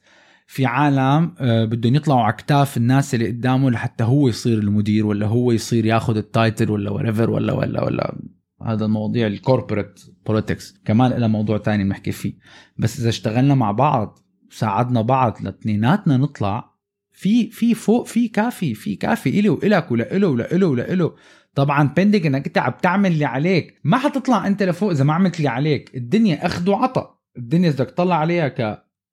في 0.47 0.67
عالم 0.67 1.35
آه، 1.39 1.65
بدهم 1.65 1.95
يطلعوا 1.95 2.21
على 2.23 2.33
كتاف 2.33 2.77
الناس 2.77 3.15
اللي 3.15 3.27
قدامه 3.29 3.71
لحتى 3.71 4.05
هو 4.05 4.29
يصير 4.29 4.59
المدير 4.59 5.07
ولا 5.07 5.27
هو 5.27 5.53
يصير 5.53 5.87
ياخذ 5.87 6.17
التايتل 6.17 6.71
ولا 6.71 6.91
وريفر 6.91 7.31
ولا 7.31 7.53
ولا 7.53 7.85
ولا. 7.85 8.19
هذا 8.65 8.85
المواضيع 8.85 9.27
ال 9.27 9.34
corporate 9.34 10.01
politics 10.27 10.75
كمان 10.85 11.11
لها 11.11 11.29
موضوع 11.29 11.59
تاني 11.59 11.85
بنحكي 11.85 12.13
فيه. 12.13 12.35
بس 12.79 13.01
إذا 13.01 13.09
اشتغلنا 13.09 13.55
مع 13.55 13.71
بعض 13.71 14.19
ساعدنا 14.51 15.03
بعض 15.03 15.37
لاثنيناتنا 15.43 16.17
نطلع 16.17 16.75
في 17.13 17.51
في 17.51 17.75
فوق 17.75 18.07
في 18.07 18.29
كافي 18.29 18.75
في 18.75 18.97
كافي 18.97 19.41
إلي 19.41 19.49
وإلك 19.49 19.91
ولإله 19.91 20.29
ولإله 20.29 20.67
ولإله 20.67 21.15
طبعا 21.55 21.89
بندق 21.97 22.27
إنك 22.27 22.47
أنت 22.47 22.59
عم 22.59 22.73
تعمل 22.83 23.13
اللي 23.13 23.25
عليك. 23.25 23.81
ما 23.85 23.99
حتطلع 23.99 24.47
أنت 24.47 24.63
لفوق 24.63 24.91
إذا 24.91 25.05
ما 25.05 25.13
عملت 25.13 25.37
اللي 25.37 25.49
عليك. 25.49 25.97
الدنيا 25.97 26.47
أخذ 26.47 26.71
وعطى 26.71 27.15
الدنيا 27.39 27.69
إذا 27.69 27.85
بدك 27.85 27.91
تطلع 27.91 28.17
عليها 28.17 28.49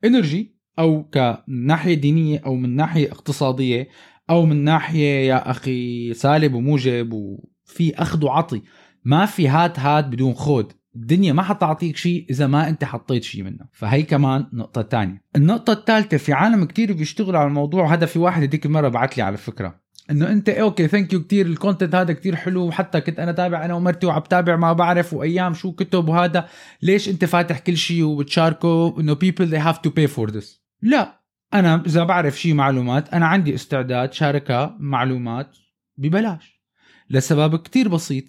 ك 0.03 0.11
energy 0.11 0.55
أو 0.79 1.03
كناحيه 1.03 1.93
دينية 1.93 2.41
أو 2.45 2.55
من 2.55 2.75
ناحية 2.75 3.11
اقتصادية 3.11 3.87
أو 4.29 4.45
من 4.45 4.63
ناحية 4.63 5.27
يا 5.27 5.51
أخي 5.51 6.13
سالب 6.13 6.53
وموجب 6.53 7.13
وفي 7.13 7.95
أخذ 7.95 8.25
وعطي. 8.25 8.61
ما 9.03 9.25
في 9.25 9.47
هات 9.47 9.79
هات 9.79 10.05
بدون 10.05 10.33
خود. 10.33 10.73
الدنيا 10.95 11.33
ما 11.33 11.43
حتعطيك 11.43 11.97
شيء 11.97 12.25
إذا 12.29 12.47
ما 12.47 12.69
أنت 12.69 12.83
حطيت 12.83 13.23
شيء 13.23 13.43
منه. 13.43 13.65
فهي 13.71 14.03
كمان 14.03 14.45
نقطة 14.53 14.81
تانية. 14.81 15.21
النقطة 15.35 15.73
الثالثه 15.73 16.17
في 16.17 16.33
عالم 16.33 16.65
كتير 16.65 16.93
بيشتغلوا 16.93 17.39
على 17.39 17.47
الموضوع 17.47 17.93
هذا 17.93 18.05
في 18.05 18.19
واحد 18.19 18.43
هذيك 18.43 18.65
المره 18.65 18.87
بعت 18.87 19.17
لي 19.17 19.23
على 19.23 19.37
فكرة. 19.37 19.81
إنه 20.11 20.31
أنت 20.31 20.49
okay 20.49 20.87
thank 20.87 21.13
you 21.13 21.23
كثير 21.23 21.45
ال 21.45 21.52
content 21.52 21.95
هذا 21.95 22.13
كتير 22.13 22.35
حلو 22.35 22.67
وحتى 22.67 23.01
كنت 23.01 23.19
أنا 23.19 23.31
تابع 23.31 23.65
أنا 23.65 23.73
ومرتي 23.73 24.07
وعم 24.07 24.21
تابع 24.21 24.55
ما 24.55 24.73
بعرف 24.73 25.13
وأيام 25.13 25.53
شو 25.53 25.71
كتب 25.71 26.09
وهذا 26.09 26.47
ليش 26.81 27.09
أنت 27.09 27.25
فاتح 27.25 27.59
كل 27.59 27.77
شيء 27.77 28.03
وبتشاركه؟ 28.03 28.99
إنه 28.99 29.15
people 29.15 29.45
they 29.45 29.63
have 29.67 29.77
to 29.77 29.91
pay 29.91 30.07
for 30.17 30.31
this. 30.31 30.45
لا. 30.81 31.21
أنا 31.53 31.83
إذا 31.85 32.03
بعرف 32.03 32.39
شيء 32.39 32.53
معلومات 32.53 33.13
أنا 33.13 33.25
عندي 33.27 33.55
استعداد 33.55 34.13
شاركها 34.13 34.77
معلومات 34.79 35.57
ببلاش. 35.97 36.61
لسبب 37.09 37.55
كتير 37.55 37.87
بسيط. 37.87 38.23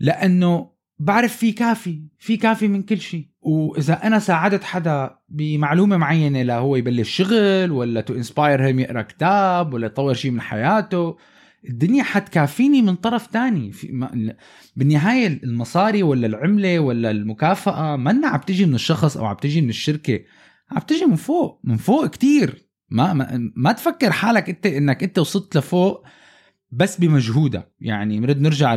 لأنه 0.00 0.70
بعرف 0.98 1.36
في 1.36 1.52
كافي 1.52 2.02
في 2.18 2.36
كافي 2.36 2.68
من 2.68 2.82
كل 2.82 3.00
شيء. 3.00 3.26
وإذا 3.40 4.06
أنا 4.06 4.18
ساعدت 4.18 4.64
حدا 4.64 5.18
بمعلومة 5.28 5.96
معينة 5.96 6.42
لهو 6.42 6.76
يبلش 6.76 7.16
شغل 7.16 7.72
ولا 7.72 8.00
to 8.00 8.14
inspire 8.14 8.66
him 8.66 8.78
يقرأ 8.78 9.02
كتاب 9.02 9.74
ولا 9.74 9.86
يطور 9.86 10.14
شيء 10.14 10.30
من 10.30 10.40
حياته 10.40 11.16
الدنيا 11.68 12.02
حتكافيني 12.02 12.82
من 12.82 12.94
طرف 12.94 13.26
تاني. 13.26 13.72
في 13.72 13.92
ما 13.92 14.34
بالنهاية 14.76 15.40
المصاري 15.44 16.02
ولا 16.02 16.26
العملة 16.26 16.78
ولا 16.78 17.10
المكافأة 17.10 17.96
منا 17.96 18.28
عم 18.28 18.40
تجي 18.40 18.66
من 18.66 18.74
الشخص 18.74 19.16
أو 19.16 19.24
عم 19.24 19.36
تجي 19.36 19.60
من 19.60 19.68
الشركة 19.68 20.20
عم 20.70 20.78
تجي 20.78 21.06
من 21.06 21.16
فوق 21.16 21.60
من 21.64 21.76
فوق 21.76 22.06
كتير. 22.06 22.70
ما 22.90 23.12
ما, 23.12 23.50
ما 23.56 23.72
تفكر 23.72 24.12
حالك 24.12 24.48
أنت 24.48 24.66
إنك 24.66 25.02
أنت 25.02 25.18
وصلت 25.18 25.56
لفوق 25.56 26.04
بس 26.70 27.00
بمجهودك. 27.00 27.72
يعني 27.80 28.20
بنرد 28.20 28.40
نرجع 28.40 28.74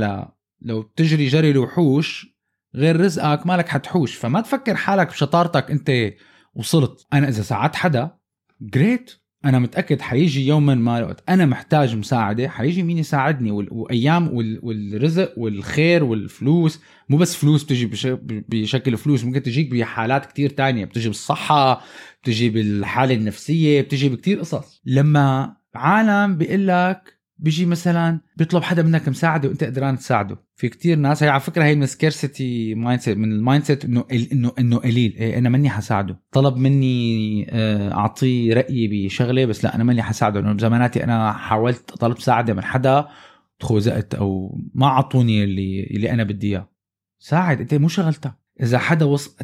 لو 0.64 0.82
بتجري 0.82 1.28
جري 1.28 1.52
الوحوش 1.52 2.28
غير 2.76 3.00
رزقك 3.00 3.48
مالك 3.48 3.68
حتحوش. 3.68 4.16
فما 4.16 4.42
تفكر 4.42 4.76
حالك 4.76 5.08
بشطارتك 5.08 5.72
انت 5.72 6.14
وصلت. 6.56 7.06
أنا 7.14 7.28
إذا 7.28 7.42
ساعدت 7.42 7.76
حدا 7.76 8.12
جريت 8.62 9.12
أنا 9.46 9.60
متأكد 9.60 10.02
حيجي 10.02 10.48
يوما 10.48 10.76
ما 10.76 11.04
وقت. 11.04 11.24
أنا 11.30 11.46
محتاج 11.46 11.96
مساعدة. 11.96 12.48
حيجي 12.48 12.84
مين 12.84 12.98
يساعدني؟ 12.98 13.52
وايام 13.52 14.30
والرزق 14.64 15.34
والخير 15.38 16.04
والفلوس. 16.04 16.82
مو 17.10 17.18
بس 17.18 17.36
فلوس 17.36 17.64
بتجي 17.64 17.86
بشكل 18.50 18.98
فلوس. 18.98 19.24
ممكن 19.24 19.44
تجيك 19.44 19.72
بحالات 19.72 20.26
كتير 20.26 20.50
تانية. 20.50 20.86
بتجي 20.86 21.08
بالصحة 21.08 21.82
بتجي 22.22 22.50
بالحالة 22.50 23.16
النفسية 23.16 23.82
بتجي 23.82 24.10
بكتير 24.10 24.40
قصص. 24.40 24.82
لما 24.86 25.56
عالم 25.76 26.38
بيقول 26.38 26.68
لك 26.68 27.20
بيجي 27.44 27.66
مثلا 27.66 28.20
بيطلب 28.38 28.64
حدا 28.64 28.84
منك 28.84 29.10
مساعده 29.10 29.50
وانت 29.50 29.64
قدران 29.64 29.98
تساعده. 29.98 30.38
في 30.56 30.70
كتير 30.70 30.98
ناس 30.98 31.24
هي 31.24 31.30
على 31.30 31.40
فكرة 31.40 31.64
هي 31.64 31.76
من 31.76 31.86
scarcity 31.86 32.76
mindset 32.76 33.18
من 33.18 33.32
ال 33.32 33.64
mindset 33.64 33.86
انه 33.86 34.06
إنه 34.12 34.52
إنه 34.60 34.78
قليل. 34.78 35.16
إيه 35.18 35.38
أنا 35.38 35.50
ماني 35.50 35.70
حساعده. 35.70 36.20
طلب 36.32 36.58
مني 36.58 37.46
آه، 37.50 37.94
أعطيه 37.94 38.54
رأيي 38.54 38.88
بشغلة 38.88 39.46
بس 39.46 39.64
لا 39.64 39.76
أنا 39.76 39.84
ماني 39.84 40.04
حساعده. 40.04 40.40
إنه 40.40 40.54
بزماناتي 40.54 41.04
أنا 41.04 41.34
حاولت 41.34 41.92
طلبت 41.92 42.18
مساعده 42.18 42.54
من 42.54 42.64
حدا 42.64 43.08
تخوزقت 43.60 44.16
أو 44.16 44.60
ما 44.74 44.86
أعطوني 44.86 45.44
اللي 45.44 45.84
اللي 45.84 46.12
أنا 46.12 46.24
بدي 46.24 46.48
إياه. 46.48 46.70
ساعد. 47.20 47.60
أنت 47.60 47.74
مو 47.74 47.88
شغلتك 47.88 48.34
إذا 48.62 48.78
حدا 48.78 49.06
وصل 49.06 49.36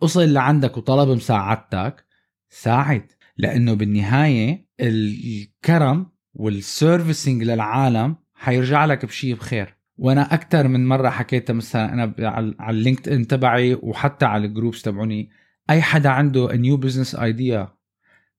وصل 0.00 0.32
لعندك 0.32 0.76
وطلب 0.76 1.08
مساعدتك 1.08 2.04
ساعد. 2.48 3.06
لأنه 3.36 3.74
بالنهاية 3.74 4.66
الكرم 4.80 6.06
وال 6.34 6.54
servicing 6.54 7.42
للعالم 7.42 8.16
حيرجع 8.34 8.84
لك 8.84 9.04
بشيء 9.04 9.34
بخير. 9.34 9.80
وأنا 9.98 10.34
أكثر 10.34 10.68
من 10.68 10.88
مرة 10.88 11.08
حكيتها 11.08 11.54
مثلا 11.54 11.92
أنا 11.92 12.14
على 12.18 12.54
ال 12.70 13.08
LinkedIn 13.08 13.26
تبعي 13.26 13.74
وحتى 13.74 14.24
على 14.24 14.46
ال 14.46 14.51
groups 14.51 14.82
تبعوني 14.82 15.30
أي 15.70 15.82
حدا 15.82 16.08
عنده 16.08 16.56
new 16.56 16.76
business 16.76 17.14
idea 17.14 17.68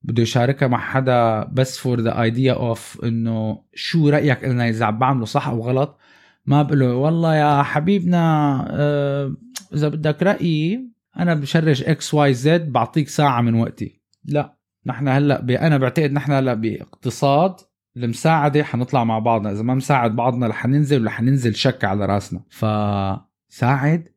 بده 0.03 0.24
يشاركها 0.24 0.67
مع 0.67 0.77
حدا 0.77 1.43
بس 1.43 1.77
for 1.77 2.00
the 2.00 2.22
idea 2.22 2.53
of 2.53 3.01
إنه 3.03 3.63
شو 3.74 4.10
رأيك 4.10 4.43
أنا 4.43 4.69
إذا 4.69 4.86
عم 4.86 5.00
بعمله 5.00 5.25
صح 5.25 5.48
أو 5.48 5.62
غلط 5.62 6.00
ما 6.45 6.63
بقول 6.63 6.79
له 6.79 6.95
والله 6.95 7.36
يا 7.36 7.63
حبيبنا 7.63 8.65
آه 8.69 9.36
إذا 9.74 9.88
بدك 9.88 10.24
رايي 10.24 10.89
أنا 11.19 11.33
ب 11.34 11.41
charge 11.41 11.84
X 11.84 12.13
Y 12.13 12.34
Z 12.34 12.72
بعطيك 12.71 13.07
ساعة 13.07 13.41
من 13.41 13.53
وقتي. 13.53 14.01
لا 14.25 14.57
نحن 14.86 15.07
هلأ 15.07 15.67
أنا 15.67 15.77
بعتقد 15.77 16.12
نحن 16.12 16.31
هلأ 16.31 16.53
باقتصاد 16.53 17.55
المساعدة 17.98 18.63
حنطلع 18.63 19.03
مع 19.03 19.19
بعضنا. 19.19 19.51
إذا 19.51 19.62
ما 19.62 19.75
مساعد 19.75 20.15
بعضنا 20.15 20.48
رح 20.48 20.65
ننزل 20.65 21.03
ورح 21.03 21.21
ننزل 21.21 21.55
شك 21.55 21.86
على 21.86 22.05
رأسنا. 22.05 22.43
فساعد 22.50 24.07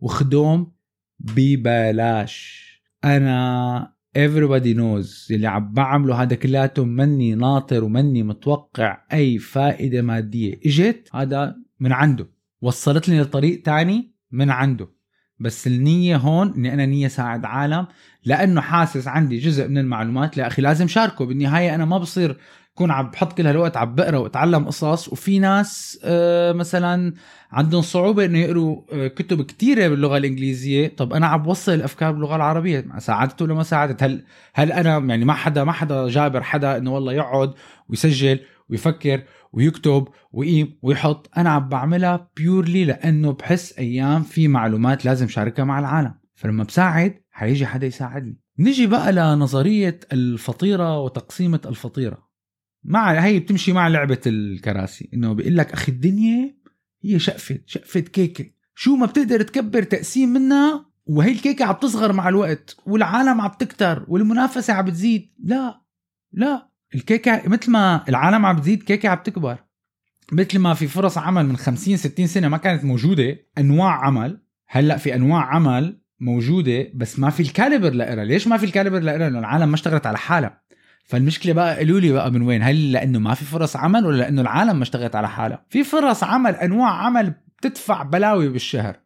وخدوم 0.00 0.72
ببلاش. 1.18 2.60
أنا 3.04 3.92
everybody 4.18 4.76
knows 4.76 5.30
اللي 5.30 5.46
عم 5.46 5.72
بعمله 5.72 6.22
هذا 6.22 6.36
كلياته 6.36 6.84
مني 6.84 7.34
ناطر 7.34 7.84
ومني 7.84 8.22
متوقع 8.22 9.02
أي 9.12 9.38
فائدة 9.38 10.02
مادية 10.02 10.60
إجت 10.66 11.08
هذا 11.14 11.56
من 11.80 11.92
عنده. 11.92 12.30
وصلتني 12.60 13.20
لطريق 13.20 13.62
تاني 13.62 14.14
من 14.30 14.50
عنده. 14.50 14.88
بس 15.38 15.66
النية 15.66 16.16
هون 16.16 16.54
إني 16.54 16.74
أنا 16.74 16.86
نية 16.86 17.08
ساعد 17.08 17.44
عالم 17.44 17.86
لأنه 18.24 18.60
حاسس 18.60 19.08
عندي 19.08 19.38
جزء 19.38 19.68
من 19.68 19.78
المعلومات. 19.78 20.36
لا 20.36 20.46
أخي 20.46 20.62
لازم 20.62 20.88
شاركه. 20.88 21.26
بالنهاية 21.26 21.74
أنا 21.74 21.84
ما 21.84 21.98
بصير 21.98 22.38
كون 22.80 22.90
عم 22.90 23.10
بحط 23.10 23.32
كل 23.32 23.46
هالوقت 23.46 23.76
عم 23.76 23.94
بقرأ 23.94 24.18
وأتعلم 24.18 24.64
قصص 24.64 25.08
وفي 25.08 25.38
ناس 25.38 26.00
آه، 26.04 26.52
مثلا 26.52 27.14
عندهم 27.52 27.82
صعوبة 27.82 28.24
إنه 28.24 28.38
يقروا 28.38 28.82
آه، 28.92 29.08
كتب 29.08 29.42
كثيره 29.42 29.88
باللغة 29.88 30.16
الإنجليزية. 30.16 30.88
طب 30.96 31.12
أنا 31.12 31.26
عم 31.26 31.42
بوصل 31.42 31.72
الأفكار 31.72 32.12
باللغة 32.12 32.36
العربية 32.36 32.84
ساعدته 32.98 33.44
ولا 33.44 33.54
ما 33.54 33.62
ساعدت؟ 33.62 34.02
هل 34.02 34.24
هل 34.54 34.72
أنا 34.72 34.98
يعني 34.98 35.24
ما 35.24 35.32
حدا 35.32 35.64
ما 35.64 35.72
حدا 35.72 36.08
جابر 36.08 36.42
حدا 36.42 36.76
إنه 36.76 36.94
والله 36.94 37.12
يقعد 37.12 37.54
ويسجل 37.88 38.40
ويفكر 38.68 39.22
ويكتب 39.52 40.08
ويقيم 40.32 40.78
ويحط؟ 40.82 41.30
أنا 41.36 41.50
عم 41.50 41.68
بعملها 41.68 42.30
بيورلي 42.36 42.84
لأنه 42.84 43.32
بحس 43.32 43.78
أيام 43.78 44.22
في 44.22 44.48
معلومات 44.48 45.04
لازم 45.04 45.28
شاركها 45.28 45.64
مع 45.64 45.78
العالم. 45.78 46.14
فلما 46.34 46.64
بساعد 46.64 47.14
حيجي 47.30 47.66
حدا 47.66 47.86
يساعدني. 47.86 48.40
نيجي 48.58 48.86
بقى 48.86 49.12
لنظرية 49.12 50.00
الفطيرة 50.12 50.98
وتقسيمة 51.00 51.60
الفطيرة. 51.66 52.29
مع 52.84 53.12
هي 53.12 53.38
بتمشي 53.38 53.72
مع 53.72 53.88
لعبة 53.88 54.20
الكراسي 54.26 55.08
إنه 55.14 55.32
بيقول 55.32 55.56
لك 55.56 55.72
أخي 55.72 55.92
الدنيا 55.92 56.56
هي 57.04 57.18
شقفة 57.18 57.58
شقفة 57.66 58.00
كيكة. 58.00 58.50
شو 58.74 58.96
ما 58.96 59.06
بتقدر 59.06 59.42
تكبر 59.42 59.82
تقسيم 59.82 60.28
منها 60.28 60.90
وهي 61.06 61.32
الكيكة 61.32 61.64
عم 61.64 61.74
تصغر 61.74 62.12
مع 62.12 62.28
الوقت 62.28 62.76
والعالم 62.86 63.40
عم 63.40 63.50
تكتر 63.58 64.04
والمنافسة 64.08 64.72
عم 64.72 64.84
بتزيد. 64.84 65.32
لا 65.44 65.80
لا. 66.32 66.70
الكيكة 66.94 67.42
مثل 67.46 67.70
ما 67.70 68.04
العالم 68.08 68.46
عم 68.46 68.56
بتزيد 68.56 68.82
كيكة 68.82 69.08
عم 69.08 69.18
تكبر 69.24 69.58
مثل 70.32 70.58
ما 70.58 70.74
في 70.74 70.86
فرص 70.86 71.18
عمل 71.18 71.46
من 71.46 71.56
50 71.56 71.96
60 71.96 72.26
سنة 72.26 72.48
ما 72.48 72.56
كانت 72.56 72.84
موجودة 72.84 73.36
أنواع 73.58 74.06
عمل. 74.06 74.42
هلأ 74.68 74.96
في 74.96 75.14
أنواع 75.14 75.54
عمل 75.54 76.00
موجودة 76.20 76.86
بس 76.94 77.18
ما 77.18 77.30
في 77.30 77.42
ال 77.42 77.48
caliber 77.48 77.90
لإلها. 77.90 78.24
ليش 78.24 78.48
ما 78.48 78.56
في 78.56 78.66
ال 78.66 78.70
caliber 78.70 78.98
لإلها؟ 78.98 79.28
لأنه 79.28 79.38
العالم 79.38 79.68
ما 79.68 79.74
اشتغلت 79.74 80.06
على 80.06 80.18
حالها. 80.18 80.62
فالمشكلة 81.10 81.52
بقى 81.52 81.76
قالوا 81.76 82.00
لي 82.00 82.12
بقى 82.12 82.30
من 82.30 82.42
وين؟ 82.42 82.62
هل 82.62 82.92
لأنه 82.92 83.18
ما 83.18 83.34
في 83.34 83.44
فرص 83.44 83.76
عمل 83.76 84.06
ولا 84.06 84.16
لأنه 84.16 84.42
العالم 84.42 84.76
ما 84.76 84.82
اشتغلت 84.82 85.14
على 85.16 85.28
حالها؟ 85.28 85.64
في 85.68 85.84
فرص 85.84 86.24
عمل 86.24 86.54
أنواع 86.54 86.90
عمل 86.90 87.34
بتدفع 87.58 88.02
بلاوي 88.02 88.48
بالشهر. 88.48 88.96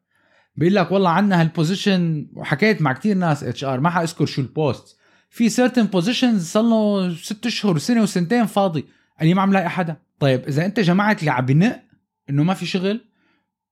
بيقول 0.57 0.75
لك 0.75 0.93
والله 0.93 1.11
عندنا 1.11 1.41
هال 1.41 1.58
position 1.58 2.27
وحكيت 2.33 2.83
مع 2.83 2.93
كتير 2.93 3.17
ناس 3.17 3.45
HR 3.45 3.81
ما 3.81 3.91
حأذكر 3.91 4.27
شو 4.27 4.43
ال 4.43 4.54
post 4.54 4.99
في 5.31 5.49
certain 5.49 5.83
positions 5.87 6.47
صار 6.47 6.63
له 6.63 7.15
ست 7.15 7.47
أشهر 7.47 7.75
وسنه 7.75 8.03
وسنتين 8.03 8.47
فاضي 8.47 8.85
اني 9.23 9.35
ما 9.35 9.43
عم 9.43 9.53
لاقي 9.53 9.71
حدا. 9.71 9.97
طيب 10.19 10.49
إذا 10.49 10.67
أنت 10.67 10.81
جمعت 10.81 11.21
اللي 11.21 11.31
عم 11.31 11.47
بنق 11.47 11.83
إنه 12.31 12.43
ما 12.43 12.55
في 12.55 12.67
شغل 12.67 13.01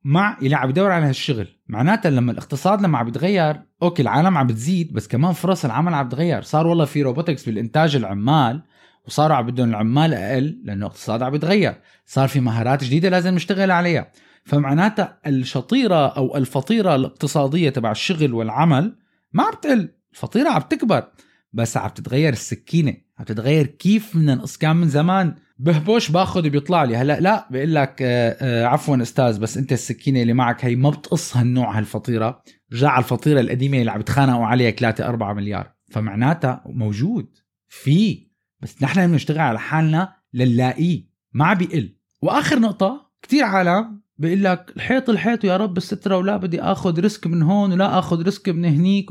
مع 0.04 0.38
اللي 0.42 0.56
عم 0.56 0.68
بدور 0.68 0.90
على 0.90 1.06
هالشغل. 1.06 1.48
معناتها 1.68 2.10
لما 2.10 2.32
الاقتصاد 2.32 2.82
لما 2.82 2.98
عم 2.98 3.04
بيتغير 3.04 3.62
okay 3.82 4.02
العالم 4.02 4.38
عم 4.38 4.46
بتزيد 4.46 4.92
بس 4.92 5.08
كمان 5.08 5.32
فرص 5.32 5.64
العمل 5.64 5.94
عم 5.94 6.08
بتغير 6.08 6.42
صار 6.42 6.66
والله 6.66 6.84
في 6.84 7.02
robotics 7.02 7.44
بالإنتاج 7.46 7.96
العمال 7.96 8.62
وصاروا 9.06 9.36
عم 9.36 9.46
بدهم 9.46 9.70
العمال 9.70 10.14
أقل 10.14 10.60
لأنه 10.64 10.86
الاقتصاد 10.86 11.22
عم 11.22 11.30
بيتغير 11.30 11.74
صار 12.06 12.28
في 12.28 12.40
مهارات 12.40 12.84
جديدة 12.84 13.08
لازم 13.08 13.34
نشتغل 13.34 13.70
عليها. 13.70 14.12
فمعناتها 14.44 15.18
الشطيرة 15.26 16.06
أو 16.08 16.36
الفطيرة 16.36 16.94
الاقتصادية 16.94 17.70
تبع 17.70 17.90
الشغل 17.90 18.34
والعمل 18.34 18.96
ما 19.32 19.42
عم 19.42 19.52
تقل. 19.62 19.88
الفطيرة 20.12 20.50
عم 20.50 20.60
تكبر 20.60 21.08
بس 21.52 21.76
عم 21.76 21.88
تتغير 21.88 22.32
السكينة. 22.32 22.94
عم 23.18 23.24
تتغير 23.24 23.66
كيف 23.66 24.16
بدنا 24.16 24.34
نقص 24.34 24.56
كان 24.56 24.76
من 24.76 24.88
زمان. 24.88 25.34
بهبوش 25.62 26.10
باخذ 26.10 26.48
بيطلع 26.48 26.84
لي. 26.84 26.96
هلا 26.96 27.20
لا 27.20 27.48
بقول 27.50 27.74
لك 27.74 28.02
آه، 28.02 28.36
آه، 28.40 28.66
عفوا 28.66 29.02
أستاذ 29.02 29.40
بس 29.40 29.56
أنت 29.58 29.72
السكينة 29.72 30.22
اللي 30.22 30.32
معك 30.32 30.64
هي 30.64 30.76
ما 30.76 30.90
بتقص 30.90 31.36
هالنوع 31.36 31.78
هالفطيرة. 31.78 32.42
رجع 32.72 32.98
الفطيرة 32.98 33.40
القديمة 33.40 33.78
اللي 33.78 33.90
عم 33.90 34.00
يتخانقوا 34.00 34.46
عليها 34.46 34.70
3 34.70 35.06
4 35.08 35.32
مليار. 35.32 35.72
فمعناتها 35.90 36.64
موجود 36.66 37.28
في 37.68 38.26
بس 38.60 38.82
نحن 38.82 39.06
بنشتغل 39.06 39.38
على 39.38 39.58
حالنا 39.58 40.12
لنلاقيه. 40.32 41.06
ما 41.32 41.46
عم 41.46 41.58
بيقل. 41.58 41.96
وآخر 42.22 42.58
نقطة 42.58 43.10
كتير 43.22 43.44
عالم 43.44 44.02
بيقول 44.18 44.44
لك 44.44 44.72
الحيط 44.76 45.10
الحيط 45.10 45.44
ويا 45.44 45.56
رب 45.56 45.76
السترة 45.76 46.16
ولا 46.16 46.36
بدي 46.36 46.62
آخذ 46.62 47.00
risk 47.00 47.26
من 47.26 47.42
هون 47.42 47.72
ولا 47.72 47.98
آخذ 47.98 48.22
risk 48.22 48.48
من 48.48 48.64
هنيك. 48.64 49.08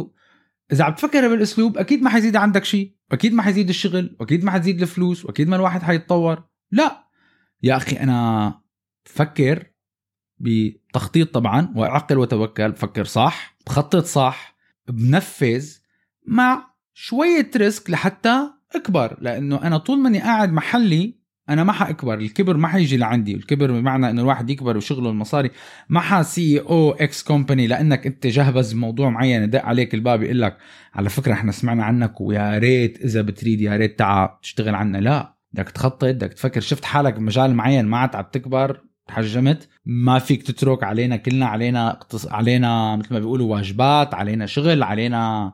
إذا 0.71 0.83
عم 0.83 0.93
تفكر 0.93 1.27
بالأسلوب 1.27 1.77
أكيد 1.77 2.01
ما 2.01 2.09
حيزيد 2.09 2.35
عندك 2.35 2.63
شيء 2.65 2.95
أكيد 3.11 3.33
ما 3.33 3.43
حيزيد 3.43 3.69
الشغل 3.69 4.15
واكيد 4.19 4.43
ما 4.43 4.51
حتزيد 4.51 4.81
الفلوس 4.81 5.25
واكيد 5.25 5.47
ما 5.47 5.55
الواحد 5.55 5.81
حيتطور. 5.81 6.43
لا. 6.71 7.07
يا 7.63 7.75
أخي 7.77 7.95
أنا 7.99 8.61
فكر 9.05 9.71
بتخطيط 10.39 11.33
طبعا 11.33 11.73
وعقل 11.75 12.17
وتوكل 12.17 12.71
بفكر 12.71 13.05
صح 13.05 13.57
بخطط 13.65 14.05
صح 14.05 14.55
بنفذ 14.87 15.77
مع 16.27 16.73
شوية 16.93 17.51
risk 17.55 17.89
لحتى 17.89 18.49
أكبر 18.75 19.17
لأنه 19.21 19.67
أنا 19.67 19.77
طول 19.77 19.99
ماني 19.99 20.19
قاعد 20.19 20.51
محلي 20.53 21.20
أنا 21.49 21.63
ما 21.63 21.71
حأكبر 21.71 22.13
الكبر 22.13 22.57
ما 22.57 22.67
حيجي 22.67 22.97
لعندي 22.97 23.35
الكبر 23.35 23.71
بمعنى 23.71 24.09
إنه 24.09 24.21
الواحد 24.21 24.49
يكبر 24.49 24.77
وشغله 24.77 25.09
المصاري. 25.09 25.51
ما 25.89 25.99
ح 25.99 26.21
CEO 26.21 26.59
X 26.59 27.23
company 27.23 27.67
لأنك 27.67 28.07
أنت 28.07 28.27
جهبذ 28.27 28.73
بموضوع 28.73 29.09
معين 29.09 29.43
يدق 29.43 29.65
عليك 29.65 29.93
الباب 29.93 30.23
يقول 30.23 30.41
لك 30.41 30.57
على 30.93 31.09
فكرة 31.09 31.33
إحنا 31.33 31.51
سمعنا 31.51 31.83
عنك 31.83 32.21
ويا 32.21 32.57
ريت 32.57 33.01
إذا 33.05 33.21
بتريد 33.21 33.61
يا 33.61 33.77
ريت 33.77 33.99
تعال 33.99 34.29
تشتغل 34.41 34.75
عنا. 34.75 34.97
لا 34.97 35.35
بدك 35.53 35.69
تخطط 35.69 36.05
بدك 36.05 36.33
تفكر 36.33 36.61
شفت 36.61 36.85
حالك 36.85 37.13
بمجال 37.13 37.55
معين 37.55 37.85
ما 37.85 37.97
عاد 37.97 38.15
عم 38.15 38.25
تكبر 38.31 38.81
تحجمت 39.07 39.69
ما 39.85 40.19
فيك 40.19 40.43
تترك 40.43 40.83
علينا 40.83 41.15
كلنا 41.15 41.45
علينا 41.45 41.99
علينا 42.25 42.95
مثل 42.95 43.13
ما 43.13 43.19
بيقولوا 43.19 43.51
واجبات 43.55 44.13
علينا 44.13 44.45
شغل 44.45 44.83
علينا 44.83 45.53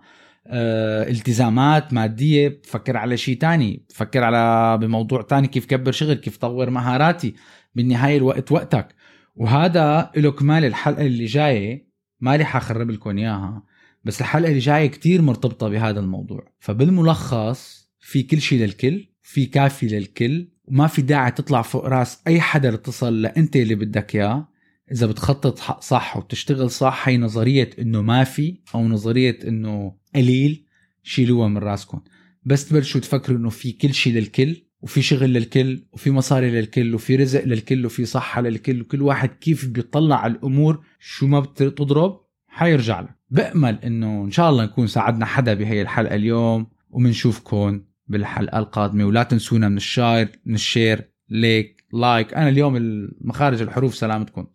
التزامات 0.50 1.94
مادية 1.94 2.48
بفكر 2.63 2.98
على 2.98 3.18
شيء 3.18 3.38
تاني 3.38 3.86
بفكر 3.89 4.24
على 4.24 4.77
بموضوع 4.77 5.22
تاني 5.22 5.48
كيف 5.48 5.66
كبر 5.66 5.92
شغل 5.92 6.13
كيف 6.13 6.38
طور 6.38 6.70
مهاراتي 6.70 7.36
بالنهاية 7.75 8.18
الوقت 8.18 8.51
وقتك. 8.51 8.96
وهذا 9.36 10.12
له 10.18 10.32
كمال 10.32 10.66
الحلقة 10.66 11.05
اللي 11.05 11.25
جاية 11.25 11.88
ما 12.20 12.36
رح 12.36 12.55
أخرب 12.55 12.92
لكم 12.92 13.18
إياها 13.18 13.64
بس 14.03 14.22
الحلقة 14.22 14.50
اللي 14.50 14.60
جاية 14.60 14.88
كتير 14.88 15.22
مرتبطة 15.22 15.70
بهذا 15.70 16.00
الموضوع. 16.00 16.48
فبالملخص 16.60 17.90
في 18.00 18.24
كل 18.24 18.42
شيء 18.42 18.60
للكل 18.60 19.07
في 19.22 19.46
كافي 19.46 19.88
للكل 19.88 20.48
وما 20.66 20.88
في 20.88 21.01
داعي 21.01 21.31
تطلع 21.31 21.62
فوق 21.62 21.86
راس 21.86 22.22
أي 22.27 22.42
حدا 22.42 22.74
اتصل 22.74 23.22
لأنت 23.22 23.55
اللي 23.55 23.75
بدك 23.75 24.16
إياه. 24.16 24.48
إذا 24.92 25.06
بتخطط 25.08 25.60
صح 25.84 26.18
وبتشتغل 26.18 26.72
صح 26.72 27.08
هي 27.08 27.18
نظرية 27.18 27.70
إنه 27.80 28.02
ما 28.02 28.24
في 28.24 28.60
أو 28.76 28.88
نظرية 28.88 29.40
إنه 29.48 29.96
قليل 30.16 30.66
شيلوها 31.04 31.48
من 31.48 31.58
راسكم 31.58 32.02
بس 32.44 32.70
تبلشوا 32.70 33.02
تفكروا 33.02 33.38
إنه 33.38 33.50
في 33.50 33.72
كل 33.72 33.94
شيء 33.94 34.14
للكل 34.14 34.56
وفي 34.82 35.02
شغل 35.02 35.34
للكل 35.34 35.84
وفي 35.92 36.12
مصاري 36.12 36.52
للكل 36.52 36.96
وفي 36.96 37.16
رزق 37.16 37.44
للكل 37.44 37.86
وفي 37.86 38.06
صحة 38.06 38.42
للكل 38.42 38.82
وكل 38.82 39.02
واحد 39.02 39.30
كيف 39.30 39.68
بيطلع 39.68 40.16
على 40.16 40.34
الأمور 40.34 40.84
شو 41.00 41.28
ما 41.28 41.40
بتضرب 41.40 42.22
حيرجع 42.48 43.02
لك. 43.02 43.18
بأمل 43.30 43.80
إنه 43.84 44.24
إن 44.24 44.32
شاء 44.32 44.50
الله 44.50 44.64
نكون 44.64 44.88
ساعدنا 44.88 45.26
حدا 45.26 45.54
بهي 45.54 45.82
الحلقة 45.82 46.16
اليوم 46.16 46.68
ومنشوفكم 46.90 47.82
بالحلقة 48.08 48.60
القادمة. 48.60 49.06
ولا 49.06 49.24
تنسونا 49.24 49.70
من 49.70 49.78
ال 49.77 49.88
share 49.88 50.40
من 50.46 50.56
ال 50.55 50.65
share 50.65 51.12
like 51.29 51.83
لايك. 51.94 52.34
أنا 52.34 52.50
اليوم 52.50 53.08
مخارج 53.22 53.62
الحروف 53.62 53.96
سلامتكم 53.96 54.48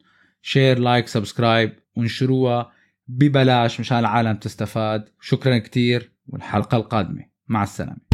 share 0.42 0.78
like 0.78 1.08
subscribe 1.08 1.72
وانشروها 1.96 2.72
ببلاش 3.08 3.80
مشان 3.80 3.98
العالم 3.98 4.36
تستفاد. 4.36 5.08
شكرا 5.20 5.58
كتير 5.58 6.12
والحلقة 6.26 6.76
القادمة. 6.76 7.24
مع 7.48 7.62
السلامة. 7.62 8.11